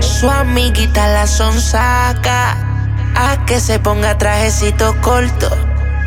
[0.00, 2.56] Su amiguita la sonsaca
[3.14, 5.48] a que se ponga trajecito corto.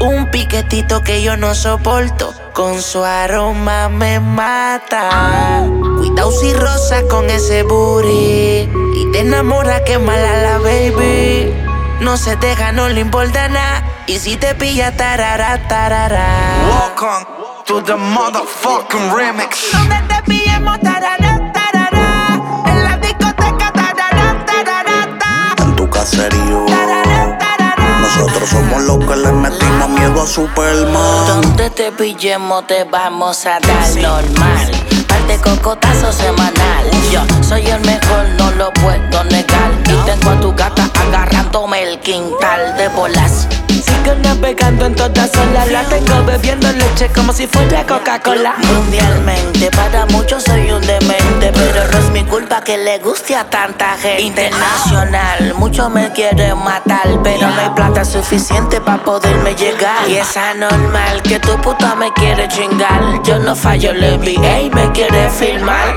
[0.00, 2.34] Un piquetito que yo no soporto.
[2.52, 5.64] Con su aroma me mata.
[5.96, 8.68] Cuidado si rosa con ese booty.
[8.94, 11.54] Y te enamora que mala la baby.
[12.00, 13.82] No se deja, no le importa nada.
[14.06, 16.26] Y si te pilla, tarara, tarara.
[16.68, 17.26] Welcome
[17.64, 19.70] to the motherfucking remix.
[30.32, 31.26] Superman.
[31.26, 34.70] Donde te pillemos te vamos a dar normal.
[35.06, 36.90] Par de cocotazo semanal.
[37.12, 39.70] Yo soy el mejor, no lo puedo negar.
[39.84, 43.46] Y tengo a tu gata agarrándome el quintal de bolas.
[44.42, 45.70] Navegando en todas olas.
[45.70, 48.54] La tengo bebiendo leche como si fuera Coca-Cola.
[48.58, 51.52] Mundialmente, para muchos soy un demente.
[51.54, 54.22] Pero no es mi culpa que le guste a tanta gente.
[54.22, 57.06] Internacional, muchos me quieren matar.
[57.22, 60.08] Pero no hay plata suficiente para poderme llegar.
[60.08, 63.22] Y es anormal que tu puta me quiere chingar.
[63.22, 65.94] Yo no fallo, le vi, ey, me quiere filmar.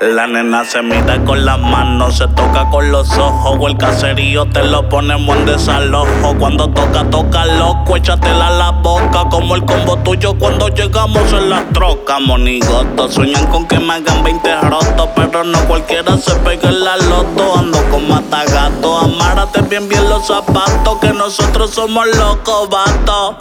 [0.00, 3.58] La nena se mide con las manos, se toca con los ojos.
[3.60, 6.34] O el caserío te lo ponemos en desalojo.
[6.38, 9.26] Cuando toca, toca loco, échatela a la boca.
[9.30, 12.18] Como el combo tuyo cuando llegamos en la troca.
[12.18, 15.08] Monigoto, sueñan con que me hagan 20 rotos.
[15.14, 17.58] Pero no cualquiera se pega en la loto.
[17.58, 20.98] Ando con matagato, amárate bien, bien los zapatos.
[21.02, 23.36] Que nosotros somos locos, vato.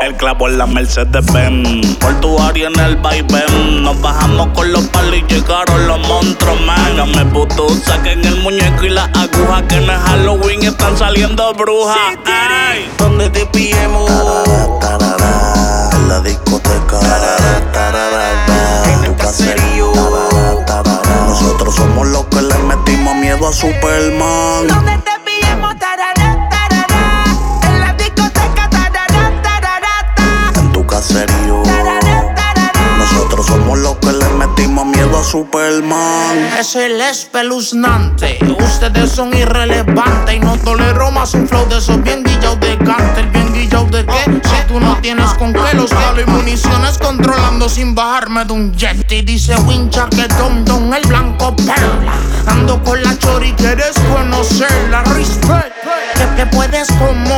[0.00, 1.96] El clavo en la Mercedes Benz.
[1.96, 3.82] Por tu área en el vaivén.
[3.82, 6.78] Nos bajamos con los palos y llegaron los monstruos, man.
[6.78, 9.66] Hágame puto, saquen el muñeco y la aguja.
[9.68, 11.96] Que es Halloween, están saliendo brujas.
[12.26, 12.90] Ay.
[12.98, 14.10] Donde te pillemos.
[14.80, 17.00] Tarara, en la discoteca.
[18.86, 19.92] En el caserío.
[21.26, 24.29] Nosotros somos los que le metimos miedo a Superman.
[35.30, 36.38] Superman.
[36.58, 38.36] Es el espeluznante.
[38.58, 43.28] Ustedes son irrelevantes y no tolero más un flow de esos bien guillados de cártel.
[43.28, 44.24] Bien guillados de qué?
[44.24, 48.74] Si tú no tienes con qué los diablos y municiones controlando sin bajarme de un
[48.74, 49.06] jet.
[49.12, 52.14] Y dice wincha que don don el blanco perla.
[52.48, 55.04] Ando con la chori, quieres conocerla.
[55.14, 55.76] Respect.
[56.16, 57.29] Que, que puedes como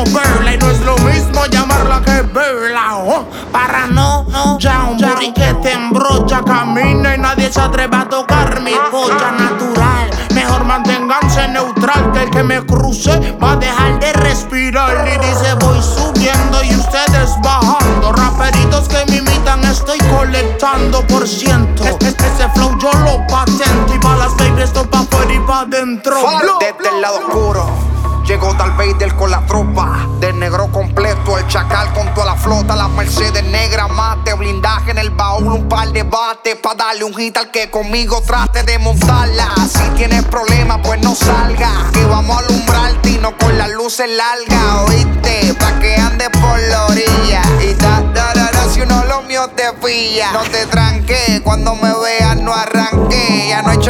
[3.92, 8.60] no, no, ya un booty que te embrocha, camina y nadie se atreve a tocar
[8.60, 10.10] mi polla natural.
[10.34, 15.06] Mejor manténganse neutral que el que me cruce va a dejar de respirar.
[15.08, 18.12] Y dice voy subiendo y ustedes bajando.
[18.12, 21.84] Raperitos que me imitan estoy colectando por ciento.
[21.84, 25.38] Es- es- Ese flow yo lo patento y pa' las babies esto pa' afuera y
[25.40, 26.16] pa' adentro.
[26.60, 27.91] Desde el lado oscuro.
[28.32, 30.08] Llegó Darth Vader con la tropa.
[30.18, 32.74] Del negro completo, el chacal con toda la flota.
[32.74, 36.56] La Mercedes negra mate, blindaje en el baúl, un par de bates.
[36.56, 39.48] Pa' darle un hit al que conmigo trate de montarla.
[39.70, 41.90] Si tienes problemas, pues no salga.
[41.92, 45.52] Que vamos a alumbrarte y no con las luces largas, oíste.
[45.60, 47.42] Pa' que andes por la orilla.
[47.60, 50.32] Y da, da, da, da, si uno lo mío te pilla.
[50.32, 52.81] No te tranques, cuando me veas no arranque.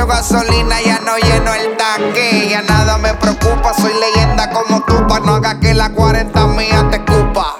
[0.06, 2.48] Gasolina, ya no lleno el tanque.
[2.50, 5.06] Ya nada me preocupa, soy leyenda como tú.
[5.06, 7.56] Pa' no haga que la 40 mía te escupa.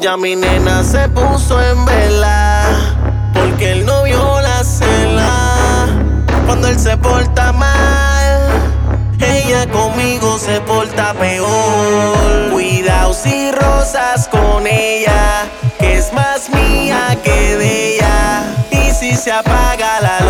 [0.00, 2.64] Ya mi nena se puso en vela
[3.34, 5.86] porque el novio la cela.
[6.46, 8.50] Cuando él se porta mal,
[9.20, 12.50] ella conmigo se porta peor.
[12.50, 15.46] Cuidado si rosas con ella,
[15.78, 18.42] que es más mía que de ella.
[18.70, 20.29] Y si se apaga la luz,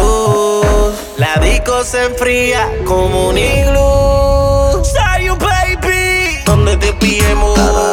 [1.85, 4.83] se enfría como un iglú.
[4.85, 7.90] Say you baby, donde te pillemos.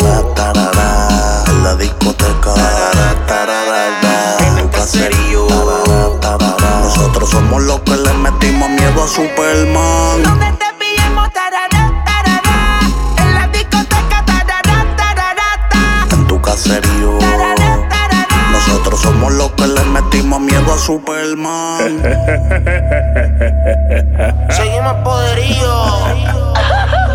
[20.78, 22.02] Superman.
[24.50, 25.74] Seguimos poderío.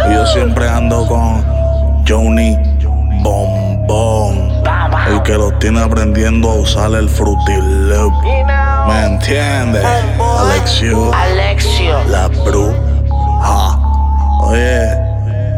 [0.13, 1.43] Yo siempre ando con
[2.07, 2.57] Johnny
[3.23, 4.53] Bombón.
[5.09, 8.13] El que los tiene aprendiendo a usar el Fruity Loop.
[8.89, 9.85] ¿Me entiendes?
[10.41, 12.03] Alexio, Alexio.
[12.09, 13.79] la bruja.
[14.43, 14.83] Oye,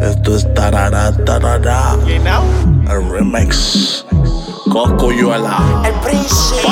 [0.03, 1.97] esto es tarara, tarara.
[2.07, 4.05] El remix.
[4.71, 5.59] Coscuyuela.
[5.85, 6.69] El príncipe.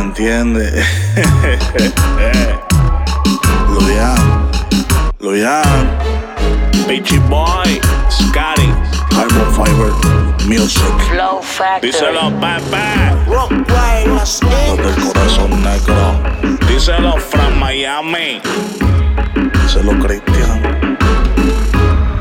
[0.00, 0.84] Entiendes?
[3.68, 4.50] Luyan,
[5.20, 5.98] Luyan,
[6.86, 7.80] Beachy Boy,
[8.10, 8.68] Scotty,
[9.10, 9.92] Carbon Fiber,
[10.46, 10.82] Music.
[11.10, 11.92] Flow Factory.
[11.92, 13.12] Díselo, Pepe.
[14.06, 16.20] Los del corazón negro.
[16.68, 18.40] Díselo, from Miami.
[19.62, 20.98] Díselo, Cristian.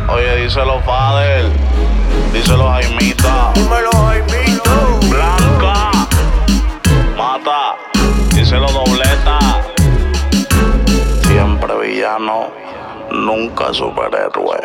[0.07, 1.50] Oye, díselo, Fader.
[2.33, 3.51] Díselo, Jaimita.
[3.56, 4.00] Dímelo,
[12.31, 12.41] नौ
[13.13, 14.57] नौका जो बड़ा रुआ